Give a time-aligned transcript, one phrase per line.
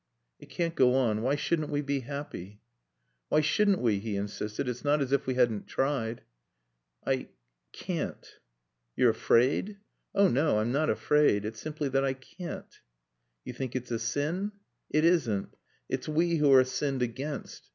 [0.39, 1.21] "It can't go on.
[1.21, 2.59] Why shouldn't we be happy?
[3.29, 4.67] "Why shouldn't we?" he insisted.
[4.67, 6.23] "It's not as if we hadn't tried."
[7.05, 7.27] "I
[7.71, 8.39] can't."
[8.95, 9.77] "You're afraid?"
[10.15, 11.45] "Oh, no, I'm not afraid.
[11.45, 12.79] It's simply that I can't."
[13.45, 14.53] "You think it's a sin?
[14.89, 15.55] It isn't.
[15.87, 17.69] It's we who are sinned against.